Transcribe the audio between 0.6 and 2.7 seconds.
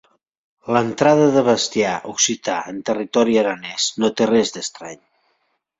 L'entrada de bestiar occità